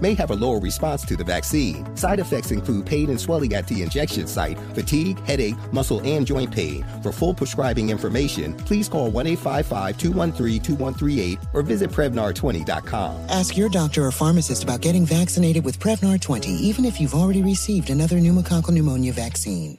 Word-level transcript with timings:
may 0.00 0.14
have 0.14 0.30
a 0.30 0.34
lower 0.34 0.58
response 0.58 1.04
to 1.06 1.16
the 1.16 1.24
vaccine. 1.24 1.84
Side 1.96 2.20
effects 2.20 2.50
include 2.50 2.86
pain 2.86 3.10
and 3.10 3.20
swelling 3.20 3.54
at 3.54 3.66
the 3.66 3.82
injection 3.82 4.26
site, 4.26 4.58
fatigue, 4.74 5.18
headache, 5.24 5.56
muscle, 5.72 6.00
and 6.04 6.26
joint 6.26 6.50
pain. 6.50 6.84
For 7.02 7.12
full 7.12 7.34
prescribing 7.34 7.90
information, 7.90 8.54
please 8.54 8.88
call 8.88 9.10
1 9.10 9.26
855 9.26 9.98
213 9.98 10.62
2138 10.62 11.38
or 11.52 11.62
visit 11.62 11.90
Prevnar20.com. 11.90 13.26
Ask 13.28 13.56
your 13.56 13.68
doctor 13.68 14.04
or 14.04 14.10
pharmacist 14.12 14.64
about 14.64 14.80
getting 14.80 15.04
vaccinated 15.04 15.64
with 15.64 15.78
Prevnar 15.78 16.20
20, 16.20 16.50
even 16.50 16.84
if 16.84 17.00
you've 17.00 17.14
already 17.14 17.42
received 17.42 17.90
another 17.90 18.16
pneumococcal 18.16 18.70
pneumonia 18.70 19.12
vaccine. 19.12 19.78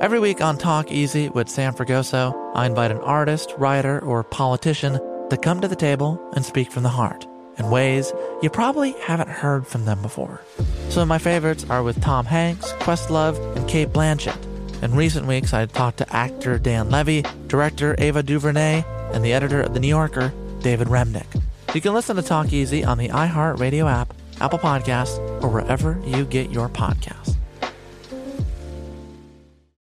Every 0.00 0.18
week 0.18 0.40
on 0.40 0.58
Talk 0.58 0.90
Easy 0.90 1.28
with 1.30 1.48
Sam 1.48 1.72
Fragoso, 1.72 2.34
I 2.54 2.66
invite 2.66 2.90
an 2.90 2.98
artist, 2.98 3.54
writer, 3.56 4.00
or 4.00 4.24
politician 4.24 4.98
to 5.30 5.36
come 5.36 5.60
to 5.60 5.68
the 5.68 5.76
table 5.76 6.20
and 6.34 6.44
speak 6.44 6.70
from 6.70 6.82
the 6.82 6.88
heart 6.90 7.26
in 7.58 7.70
ways 7.70 8.12
you 8.42 8.50
probably 8.50 8.92
haven't 9.00 9.28
heard 9.28 9.66
from 9.66 9.84
them 9.84 10.02
before. 10.02 10.40
Some 10.88 11.02
of 11.02 11.08
my 11.08 11.18
favorites 11.18 11.64
are 11.68 11.82
with 11.82 12.00
Tom 12.00 12.26
Hanks, 12.26 12.72
Questlove, 12.74 13.38
and 13.56 13.68
Cate 13.68 13.90
Blanchett. 13.90 14.38
In 14.82 14.94
recent 14.94 15.26
weeks, 15.26 15.52
I 15.54 15.66
talked 15.66 15.98
to 15.98 16.14
actor 16.14 16.58
Dan 16.58 16.90
Levy, 16.90 17.24
director 17.46 17.94
Ava 17.98 18.22
DuVernay, 18.22 18.84
and 19.12 19.24
the 19.24 19.32
editor 19.32 19.60
of 19.60 19.74
The 19.74 19.80
New 19.80 19.88
Yorker, 19.88 20.32
David 20.60 20.88
Remnick. 20.88 21.40
You 21.74 21.80
can 21.80 21.94
listen 21.94 22.16
to 22.16 22.22
Talk 22.22 22.52
Easy 22.52 22.84
on 22.84 22.98
the 22.98 23.08
iHeartRadio 23.08 23.90
app, 23.90 24.14
Apple 24.40 24.58
Podcasts, 24.58 25.18
or 25.42 25.48
wherever 25.48 26.00
you 26.04 26.24
get 26.24 26.50
your 26.50 26.68
podcasts. 26.68 27.36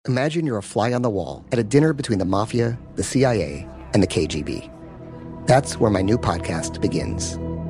Imagine 0.06 0.46
you're 0.46 0.58
a 0.58 0.62
fly 0.62 0.92
on 0.92 1.02
the 1.02 1.10
wall 1.10 1.44
at 1.50 1.58
a 1.58 1.64
dinner 1.64 1.92
between 1.92 2.18
the 2.20 2.24
mafia, 2.24 2.78
the 2.94 3.02
CIA, 3.02 3.68
and 3.92 4.02
the 4.02 4.06
KGB. 4.06 4.70
That's 5.46 5.78
where 5.78 5.90
my 5.90 6.02
new 6.02 6.16
podcast 6.16 6.80
begins. 6.80 7.38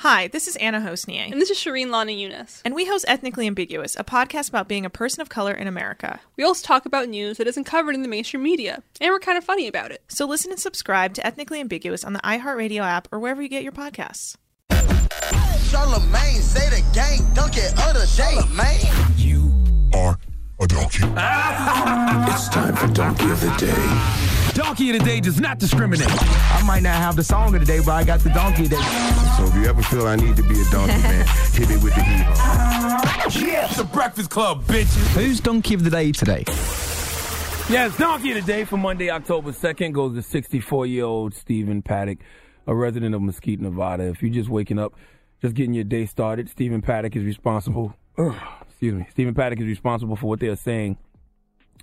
Hi, 0.00 0.28
this 0.28 0.48
is 0.48 0.56
Anna 0.56 0.80
Hosnier. 0.80 1.30
And 1.30 1.38
this 1.38 1.50
is 1.50 1.58
Shireen 1.58 1.90
Lana 1.90 2.12
Yunus. 2.12 2.62
And 2.64 2.74
we 2.74 2.86
host 2.86 3.04
Ethnically 3.06 3.46
Ambiguous, 3.46 3.96
a 3.96 4.02
podcast 4.02 4.48
about 4.48 4.66
being 4.66 4.86
a 4.86 4.88
person 4.88 5.20
of 5.20 5.28
color 5.28 5.52
in 5.52 5.66
America. 5.66 6.20
We 6.38 6.44
also 6.44 6.66
talk 6.66 6.86
about 6.86 7.10
news 7.10 7.36
that 7.36 7.46
isn't 7.46 7.64
covered 7.64 7.94
in 7.94 8.00
the 8.00 8.08
mainstream 8.08 8.42
media, 8.42 8.82
and 8.98 9.10
we're 9.10 9.18
kind 9.18 9.36
of 9.36 9.44
funny 9.44 9.68
about 9.68 9.90
it. 9.90 10.02
So 10.08 10.24
listen 10.24 10.52
and 10.52 10.58
subscribe 10.58 11.12
to 11.14 11.26
Ethnically 11.26 11.60
Ambiguous 11.60 12.02
on 12.02 12.14
the 12.14 12.20
iHeartRadio 12.20 12.80
app 12.80 13.08
or 13.12 13.18
wherever 13.18 13.42
you 13.42 13.48
get 13.50 13.62
your 13.62 13.72
podcasts. 13.72 14.36
Charlamagne 14.70 16.40
say 16.40 16.70
the 16.70 16.82
gang 16.94 17.20
dunk 17.34 17.58
it 17.58 17.74
other 17.76 18.06
day. 18.16 18.40
You 19.18 19.52
are 19.92 20.18
a 20.60 20.66
donkey. 20.66 21.02
it's 22.32 22.48
time 22.48 22.74
for 22.74 22.86
Donkey 22.86 23.30
of 23.30 23.40
the 23.42 23.54
Day. 23.58 24.29
Donkey 24.54 24.90
of 24.90 24.98
the 24.98 25.04
Day 25.04 25.20
does 25.20 25.40
not 25.40 25.58
discriminate. 25.58 26.08
I 26.10 26.62
might 26.66 26.82
not 26.82 26.96
have 26.96 27.16
the 27.16 27.22
song 27.24 27.54
of 27.54 27.60
the 27.60 27.66
day, 27.66 27.78
but 27.78 27.92
I 27.92 28.04
got 28.04 28.20
the 28.20 28.30
donkey 28.30 28.64
of 28.64 28.70
the 28.70 28.76
day. 28.76 29.10
So 29.36 29.44
if 29.46 29.54
you 29.54 29.64
ever 29.66 29.82
feel 29.82 30.06
I 30.06 30.16
need 30.16 30.36
to 30.36 30.42
be 30.42 30.60
a 30.60 30.64
donkey, 30.70 30.92
man, 31.02 31.26
hit 31.52 31.70
it 31.70 31.82
with 31.82 31.94
the 31.94 32.02
hee 32.02 33.46
Yeah, 33.46 33.66
the 33.68 33.84
Breakfast 33.84 34.30
Club, 34.30 34.64
bitches. 34.64 35.06
Who's 35.14 35.40
Donkey 35.40 35.74
of 35.74 35.84
the 35.84 35.90
Day 35.90 36.12
today? 36.12 36.44
Yes, 37.68 37.96
Donkey 37.96 38.32
of 38.32 38.44
the 38.44 38.52
Day 38.52 38.64
for 38.64 38.76
Monday, 38.76 39.10
October 39.10 39.52
2nd 39.52 39.92
goes 39.92 40.14
to 40.16 40.22
64 40.22 40.86
year 40.86 41.04
old 41.04 41.34
Stephen 41.34 41.82
Paddock, 41.82 42.18
a 42.66 42.74
resident 42.74 43.14
of 43.14 43.22
Mesquite, 43.22 43.60
Nevada. 43.60 44.04
If 44.08 44.22
you're 44.22 44.32
just 44.32 44.48
waking 44.48 44.78
up, 44.78 44.94
just 45.40 45.54
getting 45.54 45.74
your 45.74 45.84
day 45.84 46.06
started, 46.06 46.48
Stephen 46.48 46.82
Paddock 46.82 47.14
is 47.14 47.22
responsible. 47.24 47.94
Ugh, 48.18 48.34
excuse 48.68 48.94
me. 48.94 49.06
Stephen 49.10 49.34
Paddock 49.34 49.60
is 49.60 49.66
responsible 49.66 50.16
for 50.16 50.26
what 50.26 50.40
they 50.40 50.48
are 50.48 50.56
saying 50.56 50.96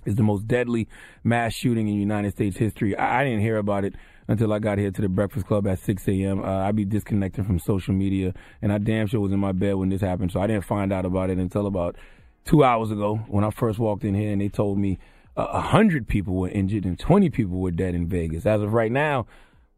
is 0.04 0.16
the 0.16 0.22
most 0.22 0.46
deadly 0.46 0.88
mass 1.24 1.52
shooting 1.52 1.88
in 1.88 1.94
United 1.94 2.32
States 2.32 2.56
history. 2.56 2.96
I, 2.96 3.20
I, 3.20 3.24
didn't 3.24 3.40
hear 3.40 3.56
about 3.56 3.84
it 3.84 3.94
until 4.26 4.52
I 4.52 4.58
got 4.58 4.78
here 4.78 4.90
to 4.90 5.02
the 5.02 5.08
Breakfast 5.08 5.46
Club 5.46 5.66
at 5.66 5.78
6 5.78 6.06
a.m. 6.08 6.44
Uh, 6.44 6.66
I'd 6.66 6.76
be 6.76 6.84
disconnected 6.84 7.46
from 7.46 7.58
social 7.58 7.94
media, 7.94 8.34
and 8.62 8.72
I 8.72 8.78
damn 8.78 9.06
sure 9.06 9.20
was 9.20 9.32
in 9.32 9.40
my 9.40 9.52
bed 9.52 9.74
when 9.74 9.88
this 9.88 10.00
happened, 10.00 10.32
so 10.32 10.40
I 10.40 10.46
didn't 10.46 10.64
find 10.64 10.92
out 10.92 11.04
about 11.04 11.30
it 11.30 11.38
until 11.38 11.66
about 11.66 11.96
two 12.44 12.64
hours 12.64 12.90
ago 12.90 13.16
when 13.28 13.44
I 13.44 13.50
first 13.50 13.78
walked 13.78 14.04
in 14.04 14.14
here 14.14 14.32
and 14.32 14.40
they 14.40 14.48
told 14.48 14.78
me 14.78 14.98
a 15.36 15.42
uh, 15.42 15.60
hundred 15.60 16.08
people 16.08 16.34
were 16.34 16.48
injured 16.48 16.84
and 16.84 16.98
20 16.98 17.30
people 17.30 17.60
were 17.60 17.70
dead 17.70 17.94
in 17.94 18.08
Vegas. 18.08 18.46
As 18.46 18.62
of 18.62 18.72
right 18.72 18.90
now, 18.90 19.26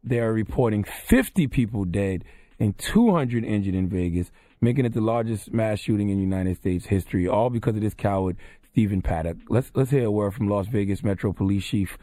they 0.03 0.19
are 0.19 0.33
reporting 0.33 0.83
50 0.83 1.47
people 1.47 1.85
dead 1.85 2.23
and 2.59 2.77
200 2.77 3.43
injured 3.43 3.75
in 3.75 3.89
Vegas, 3.89 4.31
making 4.61 4.85
it 4.85 4.93
the 4.93 5.01
largest 5.01 5.51
mass 5.51 5.79
shooting 5.79 6.09
in 6.09 6.19
United 6.19 6.55
States 6.57 6.85
history, 6.85 7.27
all 7.27 7.49
because 7.49 7.75
of 7.75 7.81
this 7.81 7.93
coward 7.93 8.37
Stephen 8.71 9.01
Paddock. 9.01 9.37
Let's 9.49 9.69
let's 9.75 9.91
hear 9.91 10.05
a 10.05 10.11
word 10.11 10.33
from 10.33 10.47
Las 10.47 10.67
Vegas 10.67 11.03
Metro 11.03 11.33
Police 11.33 11.65
Chief 11.65 11.97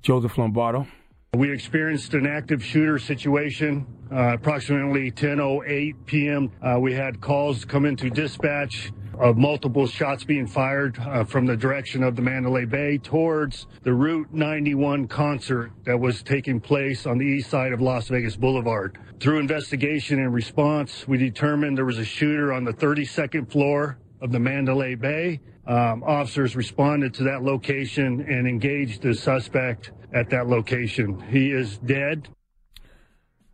Joseph 0.00 0.38
Lombardo. 0.38 0.86
We 1.34 1.50
experienced 1.52 2.14
an 2.14 2.24
active 2.24 2.64
shooter 2.64 2.98
situation 2.98 3.84
uh, 4.12 4.34
approximately 4.34 5.10
10:08 5.10 5.94
p.m. 6.06 6.52
Uh, 6.62 6.78
we 6.78 6.94
had 6.94 7.20
calls 7.20 7.64
come 7.64 7.84
into 7.84 8.10
dispatch 8.10 8.92
of 9.18 9.36
multiple 9.36 9.88
shots 9.88 10.22
being 10.22 10.46
fired 10.46 10.96
uh, 11.00 11.24
from 11.24 11.46
the 11.46 11.56
direction 11.56 12.04
of 12.04 12.14
the 12.14 12.22
Mandalay 12.22 12.64
Bay 12.64 12.98
towards 12.98 13.66
the 13.82 13.92
Route 13.92 14.32
91 14.32 15.08
concert 15.08 15.72
that 15.84 15.98
was 15.98 16.22
taking 16.22 16.60
place 16.60 17.06
on 17.06 17.18
the 17.18 17.24
east 17.24 17.50
side 17.50 17.72
of 17.72 17.80
Las 17.80 18.06
Vegas 18.06 18.36
Boulevard. 18.36 18.96
Through 19.18 19.40
investigation 19.40 20.20
and 20.20 20.32
response, 20.32 21.08
we 21.08 21.18
determined 21.18 21.76
there 21.76 21.84
was 21.84 21.98
a 21.98 22.04
shooter 22.04 22.52
on 22.52 22.62
the 22.62 22.72
32nd 22.72 23.50
floor 23.50 23.98
of 24.20 24.30
the 24.30 24.38
Mandalay 24.38 24.94
Bay. 24.94 25.40
Um, 25.68 26.02
officers 26.02 26.56
responded 26.56 27.12
to 27.14 27.24
that 27.24 27.42
location 27.42 28.22
and 28.22 28.48
engaged 28.48 29.02
the 29.02 29.14
suspect 29.14 29.92
at 30.14 30.30
that 30.30 30.46
location. 30.46 31.20
He 31.28 31.52
is 31.52 31.76
dead. 31.76 32.28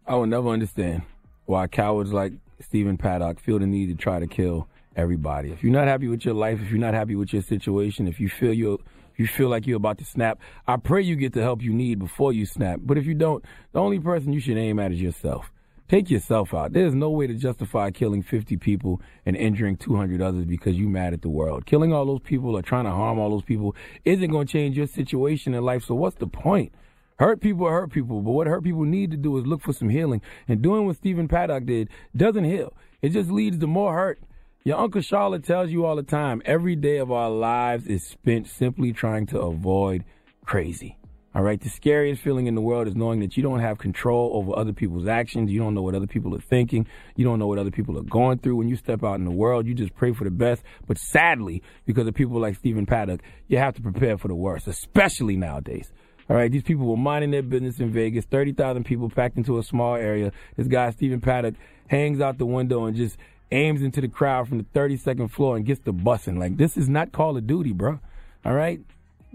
I 0.06 0.14
will 0.14 0.26
never 0.26 0.50
understand 0.50 1.02
why 1.46 1.66
cowards 1.66 2.12
like 2.12 2.32
Stephen 2.60 2.96
Paddock 2.96 3.40
feel 3.40 3.58
the 3.58 3.66
need 3.66 3.86
to 3.86 3.96
try 3.96 4.20
to 4.20 4.28
kill 4.28 4.68
everybody. 4.94 5.50
If 5.50 5.64
you're 5.64 5.72
not 5.72 5.88
happy 5.88 6.06
with 6.06 6.24
your 6.24 6.34
life, 6.34 6.60
if 6.62 6.70
you're 6.70 6.78
not 6.78 6.94
happy 6.94 7.16
with 7.16 7.32
your 7.32 7.42
situation, 7.42 8.06
if 8.06 8.20
you 8.20 8.28
feel 8.28 8.52
you 8.54 8.78
you 9.16 9.26
feel 9.26 9.48
like 9.48 9.66
you're 9.66 9.76
about 9.76 9.98
to 9.98 10.04
snap, 10.04 10.40
I 10.66 10.76
pray 10.76 11.02
you 11.02 11.16
get 11.16 11.32
the 11.32 11.42
help 11.42 11.62
you 11.62 11.72
need 11.72 11.98
before 12.00 12.32
you 12.32 12.46
snap. 12.46 12.80
But 12.82 12.98
if 12.98 13.06
you 13.06 13.14
don't, 13.14 13.44
the 13.72 13.80
only 13.80 14.00
person 14.00 14.32
you 14.32 14.40
should 14.40 14.56
aim 14.56 14.78
at 14.78 14.92
is 14.92 15.00
yourself. 15.00 15.52
Take 15.88 16.10
yourself 16.10 16.54
out. 16.54 16.72
There's 16.72 16.94
no 16.94 17.10
way 17.10 17.26
to 17.26 17.34
justify 17.34 17.90
killing 17.90 18.22
50 18.22 18.56
people 18.56 19.00
and 19.26 19.36
injuring 19.36 19.76
200 19.76 20.22
others 20.22 20.44
because 20.46 20.76
you're 20.76 20.88
mad 20.88 21.12
at 21.12 21.22
the 21.22 21.28
world. 21.28 21.66
Killing 21.66 21.92
all 21.92 22.06
those 22.06 22.22
people 22.22 22.56
or 22.56 22.62
trying 22.62 22.84
to 22.84 22.90
harm 22.90 23.18
all 23.18 23.30
those 23.30 23.42
people 23.42 23.76
isn't 24.04 24.30
going 24.30 24.46
to 24.46 24.52
change 24.52 24.76
your 24.76 24.86
situation 24.86 25.54
in 25.54 25.62
life. 25.62 25.84
So 25.84 25.94
what's 25.94 26.16
the 26.16 26.26
point? 26.26 26.72
Hurt 27.18 27.40
people 27.40 27.68
hurt 27.68 27.92
people, 27.92 28.22
but 28.22 28.32
what 28.32 28.46
hurt 28.46 28.64
people 28.64 28.84
need 28.84 29.10
to 29.10 29.16
do 29.16 29.36
is 29.38 29.46
look 29.46 29.62
for 29.62 29.72
some 29.72 29.90
healing. 29.90 30.22
And 30.48 30.62
doing 30.62 30.86
what 30.86 30.96
Stephen 30.96 31.28
Paddock 31.28 31.66
did 31.66 31.88
doesn't 32.16 32.44
heal. 32.44 32.72
It 33.02 33.10
just 33.10 33.30
leads 33.30 33.58
to 33.58 33.66
more 33.66 33.92
hurt 33.92 34.18
your 34.66 34.78
Uncle 34.78 35.02
Charla 35.02 35.44
tells 35.44 35.68
you 35.68 35.84
all 35.84 35.94
the 35.94 36.02
time 36.02 36.40
every 36.46 36.74
day 36.74 36.96
of 36.96 37.12
our 37.12 37.28
lives 37.28 37.86
is 37.86 38.02
spent 38.02 38.46
simply 38.46 38.94
trying 38.94 39.26
to 39.26 39.38
avoid 39.38 40.04
crazy. 40.46 40.96
All 41.34 41.42
right. 41.42 41.60
The 41.60 41.68
scariest 41.68 42.22
feeling 42.22 42.46
in 42.46 42.54
the 42.54 42.60
world 42.60 42.86
is 42.86 42.94
knowing 42.94 43.18
that 43.20 43.36
you 43.36 43.42
don't 43.42 43.58
have 43.58 43.78
control 43.78 44.30
over 44.34 44.56
other 44.56 44.72
people's 44.72 45.08
actions. 45.08 45.50
You 45.50 45.58
don't 45.58 45.74
know 45.74 45.82
what 45.82 45.96
other 45.96 46.06
people 46.06 46.34
are 46.36 46.40
thinking. 46.40 46.86
You 47.16 47.24
don't 47.24 47.40
know 47.40 47.48
what 47.48 47.58
other 47.58 47.72
people 47.72 47.98
are 47.98 48.04
going 48.04 48.38
through. 48.38 48.56
When 48.56 48.68
you 48.68 48.76
step 48.76 49.02
out 49.02 49.14
in 49.14 49.24
the 49.24 49.32
world, 49.32 49.66
you 49.66 49.74
just 49.74 49.96
pray 49.96 50.12
for 50.12 50.22
the 50.22 50.30
best. 50.30 50.62
But 50.86 50.96
sadly, 50.96 51.62
because 51.86 52.06
of 52.06 52.14
people 52.14 52.40
like 52.40 52.54
Stephen 52.54 52.86
Paddock, 52.86 53.20
you 53.48 53.58
have 53.58 53.74
to 53.74 53.82
prepare 53.82 54.16
for 54.16 54.28
the 54.28 54.34
worst, 54.36 54.68
especially 54.68 55.36
nowadays. 55.36 55.92
All 56.30 56.36
right, 56.36 56.50
these 56.50 56.62
people 56.62 56.86
were 56.86 56.96
minding 56.96 57.32
their 57.32 57.42
business 57.42 57.80
in 57.80 57.92
Vegas. 57.92 58.24
30,000 58.26 58.84
people 58.84 59.10
packed 59.10 59.36
into 59.36 59.58
a 59.58 59.62
small 59.62 59.96
area. 59.96 60.32
This 60.56 60.68
guy, 60.68 60.90
Stephen 60.90 61.20
Paddock, 61.20 61.54
hangs 61.88 62.20
out 62.20 62.38
the 62.38 62.46
window 62.46 62.86
and 62.86 62.96
just 62.96 63.18
aims 63.50 63.82
into 63.82 64.00
the 64.00 64.08
crowd 64.08 64.48
from 64.48 64.58
the 64.58 64.64
32nd 64.64 65.30
floor 65.30 65.56
and 65.56 65.66
gets 65.66 65.80
the 65.80 65.92
busing. 65.92 66.38
Like, 66.38 66.56
this 66.56 66.76
is 66.76 66.88
not 66.88 67.12
Call 67.12 67.36
of 67.36 67.46
Duty, 67.46 67.72
bro. 67.72 67.98
All 68.44 68.54
right? 68.54 68.80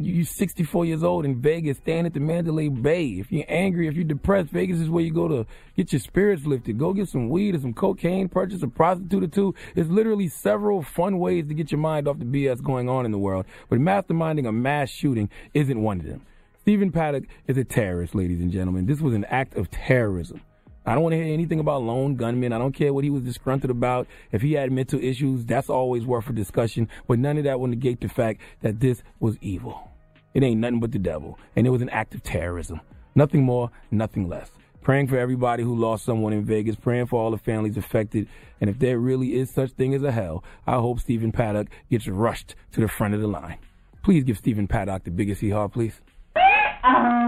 You, 0.02 0.22
are 0.22 0.26
64 0.26 0.86
years 0.86 1.04
old 1.04 1.26
in 1.26 1.42
Vegas, 1.42 1.76
staying 1.76 2.06
at 2.06 2.14
the 2.14 2.22
Mandalay 2.22 2.70
Bay. 2.70 3.08
If 3.20 3.34
you're 3.34 3.44
angry, 3.50 3.86
if 3.86 3.96
you're 3.96 4.06
depressed, 4.06 4.50
Vegas 4.50 4.80
is 4.80 4.90
where 4.90 5.04
you 5.04 5.12
go 5.12 5.28
to 5.28 5.46
get 5.76 5.92
your 5.92 6.00
spirits 6.00 6.46
lifted. 6.46 6.78
Go 6.78 6.94
get 6.94 7.10
some 7.10 7.28
weed 7.28 7.54
or 7.54 7.60
some 7.60 7.74
cocaine, 7.74 8.30
purchase 8.30 8.64
a 8.64 8.70
prostitute 8.70 9.26
or 9.26 9.28
two. 9.28 9.56
It's 9.76 9.90
literally 9.90 10.30
several 10.30 10.84
fun 10.84 11.20
ways 11.20 11.50
to 11.50 11.54
get 11.54 11.74
your 11.74 11.82
mind 11.82 12.08
off 12.08 12.18
the 12.18 12.24
BS 12.24 12.64
going 12.64 12.88
on 12.88 13.04
in 13.04 13.12
the 13.12 13.18
world. 13.18 13.46
But 13.68 13.80
masterminding 13.80 14.48
a 14.48 14.54
mass 14.54 14.90
shooting 14.90 15.30
isn't 15.54 15.82
one 15.82 16.00
of 16.00 16.06
them. 16.06 16.26
Stephen 16.62 16.94
Paddock 16.94 17.26
is 17.48 17.58
a 17.58 17.66
terrorist, 17.66 18.16
ladies 18.16 18.40
and 18.40 18.54
gentlemen. 18.54 18.86
This 18.86 19.02
was 19.02 19.14
an 19.14 19.26
act 19.26 19.56
of 19.56 19.70
terrorism. 19.70 20.40
I 20.86 20.94
don't 20.94 21.04
want 21.04 21.12
to 21.12 21.18
hear 21.18 21.34
anything 21.34 21.60
about 21.60 21.84
lone 21.84 22.16
gunmen. 22.16 22.54
I 22.54 22.58
don't 22.58 22.72
care 22.72 22.94
what 22.94 23.04
he 23.04 23.10
was 23.10 23.24
disgruntled 23.24 23.70
about. 23.70 24.08
If 24.32 24.42
he 24.44 24.54
had 24.54 24.72
mental 24.72 25.04
issues, 25.04 25.46
that's 25.46 25.70
always 25.70 26.06
worth 26.06 26.30
a 26.30 26.34
discussion. 26.34 26.88
But 27.06 27.20
none 27.20 27.38
of 27.38 27.44
that 27.44 27.60
will 27.60 27.68
negate 27.68 28.00
the 28.00 28.08
fact 28.08 28.40
that 28.62 28.80
this 28.80 29.04
was 29.20 29.38
evil. 29.42 29.89
It 30.34 30.44
ain't 30.44 30.60
nothing 30.60 30.80
but 30.80 30.92
the 30.92 31.00
devil. 31.00 31.40
And 31.56 31.66
it 31.66 31.70
was 31.70 31.82
an 31.82 31.90
act 31.90 32.14
of 32.16 32.24
terrorism. 32.24 32.82
Nothing 33.16 33.44
more, 33.44 33.72
nothing 33.92 34.28
less. 34.28 34.52
Praying 34.82 35.08
for 35.08 35.18
everybody 35.18 35.64
who 35.64 35.76
lost 35.76 36.06
someone 36.06 36.34
in 36.34 36.46
Vegas, 36.46 36.76
praying 36.76 37.08
for 37.08 37.20
all 37.22 37.32
the 37.32 37.38
families 37.38 37.78
affected. 37.78 38.28
And 38.62 38.70
if 38.70 38.80
there 38.80 38.98
really 38.98 39.36
is 39.36 39.50
such 39.50 39.72
thing 39.72 39.94
as 39.94 40.04
a 40.04 40.12
hell, 40.12 40.44
I 40.66 40.76
hope 40.76 41.00
Stephen 41.00 41.32
Paddock 41.32 41.68
gets 41.90 42.08
rushed 42.08 42.56
to 42.72 42.82
the 42.82 42.88
front 42.88 43.14
of 43.14 43.22
the 43.22 43.28
line. 43.28 43.58
Please 44.04 44.24
give 44.24 44.38
Stephen 44.38 44.68
Paddock 44.68 45.04
the 45.04 45.12
biggest 45.12 45.42
hee 45.42 45.50
haw, 45.50 45.68
please. 45.68 46.00
Uh-huh. 46.36 47.19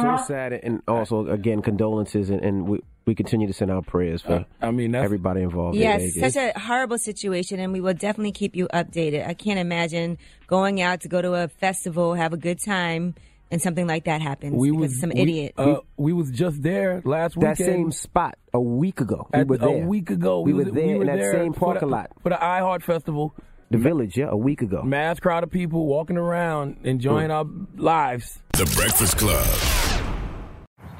So 0.00 0.24
sad, 0.26 0.52
and 0.52 0.82
also 0.88 1.26
again 1.28 1.62
condolences, 1.62 2.30
and, 2.30 2.40
and 2.40 2.68
we 2.68 2.80
we 3.04 3.14
continue 3.14 3.46
to 3.46 3.52
send 3.52 3.70
our 3.70 3.82
prayers 3.82 4.22
for. 4.22 4.32
Uh, 4.32 4.44
I 4.60 4.70
mean, 4.70 4.94
everybody 4.94 5.42
involved. 5.42 5.76
Yes, 5.76 6.14
such 6.18 6.36
a 6.36 6.58
horrible 6.58 6.98
situation, 6.98 7.58
and 7.58 7.72
we 7.72 7.80
will 7.80 7.94
definitely 7.94 8.32
keep 8.32 8.56
you 8.56 8.68
updated. 8.68 9.26
I 9.26 9.34
can't 9.34 9.58
imagine 9.58 10.18
going 10.46 10.80
out 10.80 11.00
to 11.02 11.08
go 11.08 11.20
to 11.20 11.34
a 11.34 11.48
festival, 11.48 12.14
have 12.14 12.32
a 12.32 12.36
good 12.38 12.60
time. 12.60 13.14
And 13.50 13.60
something 13.60 13.86
like 13.86 14.04
that 14.04 14.22
happens 14.22 14.54
we 14.54 14.70
was 14.70 14.98
some 14.98 15.10
we, 15.10 15.20
idiot. 15.20 15.52
Uh, 15.58 15.80
we 15.98 16.14
was 16.14 16.30
just 16.30 16.62
there 16.62 17.02
last 17.04 17.36
weekend. 17.36 17.56
That 17.58 17.62
same 17.62 17.92
spot 17.92 18.38
a 18.54 18.58
week 18.58 19.02
ago. 19.02 19.28
We 19.30 19.44
were 19.44 19.58
there. 19.58 19.84
A 19.84 19.86
week 19.86 20.08
ago, 20.08 20.40
we, 20.40 20.54
we 20.54 20.64
were 20.64 20.70
there 20.70 20.86
we 20.86 20.94
were 20.94 21.00
in 21.02 21.06
that 21.08 21.18
there 21.18 21.32
same 21.32 21.52
parking 21.52 21.90
the, 21.90 21.94
lot 21.94 22.10
for 22.22 22.30
the 22.30 22.36
iHeart 22.36 22.82
Festival. 22.82 23.34
The 23.72 23.78
village, 23.78 24.18
yeah, 24.18 24.28
a 24.28 24.36
week 24.36 24.60
ago. 24.60 24.82
Mass 24.82 25.18
crowd 25.18 25.42
of 25.44 25.50
people 25.50 25.86
walking 25.86 26.18
around, 26.18 26.76
enjoying 26.84 27.30
mm. 27.30 27.32
our 27.32 27.82
lives. 27.82 28.38
The 28.52 28.66
Breakfast 28.76 29.16
Club. 29.16 29.46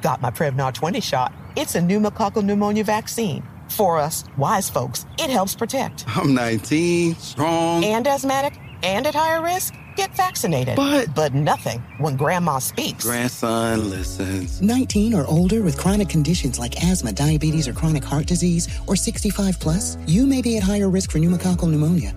Got 0.00 0.22
my 0.22 0.30
Prevnar 0.30 0.72
20 0.72 0.98
shot. 1.02 1.34
It's 1.54 1.74
a 1.74 1.80
pneumococcal 1.80 2.42
pneumonia 2.42 2.82
vaccine. 2.82 3.42
For 3.68 3.98
us, 3.98 4.24
wise 4.38 4.70
folks, 4.70 5.04
it 5.18 5.28
helps 5.28 5.54
protect. 5.54 6.06
I'm 6.16 6.32
19, 6.32 7.14
strong, 7.16 7.84
and 7.84 8.06
asthmatic, 8.06 8.58
and 8.82 9.06
at 9.06 9.14
higher 9.14 9.42
risk. 9.42 9.74
Get 9.94 10.16
vaccinated. 10.16 10.74
But, 10.74 11.14
but 11.14 11.34
nothing 11.34 11.80
when 11.98 12.16
grandma 12.16 12.58
speaks. 12.58 13.04
Grandson 13.04 13.90
listens. 13.90 14.62
19 14.62 15.12
or 15.12 15.26
older 15.26 15.60
with 15.60 15.76
chronic 15.76 16.08
conditions 16.08 16.58
like 16.58 16.82
asthma, 16.82 17.12
diabetes, 17.12 17.68
or 17.68 17.74
chronic 17.74 18.02
heart 18.02 18.24
disease, 18.24 18.66
or 18.86 18.96
65 18.96 19.60
plus, 19.60 19.98
you 20.06 20.26
may 20.26 20.40
be 20.40 20.56
at 20.56 20.62
higher 20.62 20.88
risk 20.88 21.10
for 21.10 21.18
pneumococcal 21.18 21.70
pneumonia. 21.70 22.16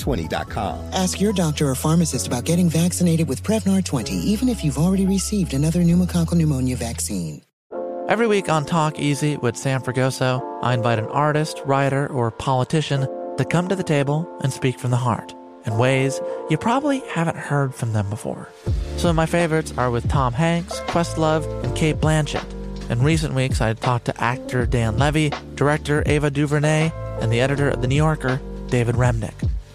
Ask 0.93 1.21
your 1.21 1.33
doctor 1.33 1.69
or 1.69 1.75
pharmacist 1.75 2.27
about 2.27 2.45
getting 2.45 2.69
vaccinated 2.69 3.27
with 3.27 3.43
Prevnar 3.43 3.83
20, 3.83 4.13
even 4.13 4.49
if 4.49 4.63
you've 4.63 4.77
already 4.77 5.05
received 5.05 5.53
another 5.53 5.81
pneumococcal 5.81 6.35
pneumonia 6.35 6.75
vaccine. 6.75 7.41
Every 8.07 8.27
week 8.27 8.49
on 8.49 8.65
Talk 8.65 8.99
Easy 8.99 9.37
with 9.37 9.55
Sam 9.55 9.81
Fragoso, 9.81 10.41
I 10.61 10.73
invite 10.73 10.99
an 10.99 11.05
artist, 11.05 11.61
writer, 11.65 12.07
or 12.07 12.29
politician 12.29 13.07
to 13.37 13.45
come 13.45 13.69
to 13.69 13.75
the 13.75 13.83
table 13.83 14.27
and 14.41 14.51
speak 14.51 14.79
from 14.79 14.91
the 14.91 14.97
heart 14.97 15.33
in 15.65 15.77
ways 15.77 16.19
you 16.49 16.57
probably 16.57 16.99
haven't 17.09 17.37
heard 17.37 17.73
from 17.73 17.93
them 17.93 18.09
before. 18.09 18.49
Some 18.97 19.11
of 19.11 19.15
my 19.15 19.25
favorites 19.25 19.73
are 19.77 19.91
with 19.91 20.09
Tom 20.09 20.33
Hanks, 20.33 20.79
Questlove, 20.81 21.45
and 21.63 21.75
Cate 21.75 21.97
Blanchett. 21.97 22.45
In 22.89 23.01
recent 23.01 23.33
weeks, 23.33 23.61
I 23.61 23.73
talked 23.73 24.05
to 24.05 24.21
actor 24.21 24.65
Dan 24.65 24.97
Levy, 24.97 25.31
director 25.55 26.03
Ava 26.05 26.29
DuVernay, 26.29 26.91
and 27.21 27.31
the 27.31 27.39
editor 27.39 27.69
of 27.69 27.81
The 27.81 27.87
New 27.87 27.95
Yorker, 27.95 28.41
David 28.67 28.95
Remnick. 28.95 29.50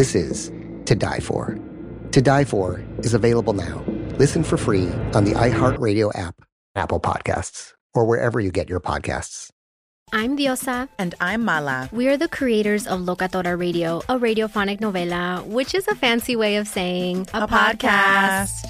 this 0.00 0.14
is 0.14 0.50
To 0.86 0.94
Die 0.94 1.20
For. 1.20 1.58
To 2.12 2.22
Die 2.22 2.44
For 2.44 2.82
is 3.00 3.12
available 3.12 3.52
now. 3.52 3.84
Listen 4.16 4.42
for 4.42 4.56
free 4.56 4.88
on 5.12 5.24
the 5.24 5.32
iHeartRadio 5.32 6.10
app, 6.18 6.36
Apple 6.74 7.00
Podcasts, 7.00 7.74
or 7.92 8.06
wherever 8.06 8.40
you 8.40 8.50
get 8.50 8.70
your 8.70 8.80
podcasts. 8.80 9.50
I'm 10.10 10.38
Diosa. 10.38 10.88
And 10.98 11.14
I'm 11.20 11.44
Mala. 11.44 11.90
We 11.92 12.08
are 12.08 12.16
the 12.16 12.28
creators 12.28 12.86
of 12.86 13.00
Locatora 13.00 13.60
Radio, 13.60 13.98
a 14.08 14.18
radiophonic 14.18 14.80
novela, 14.80 15.44
which 15.46 15.74
is 15.74 15.86
a 15.86 15.94
fancy 15.94 16.34
way 16.34 16.56
of 16.56 16.66
saying 16.66 17.28
a, 17.34 17.42
a 17.42 17.46
podcast. 17.46 18.48
podcast. 18.48 18.69